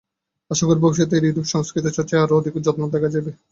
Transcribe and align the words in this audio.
আশা 0.51 0.63
করি, 0.67 0.79
ভবিষ্যতে 0.81 1.15
ইউরোপে 1.17 1.51
সংস্কৃতচর্চায় 1.53 2.23
আরও 2.23 2.37
অধিক 2.39 2.53
যত্ন 2.65 2.81
দেখা 2.93 3.09
যাইবে। 3.13 3.31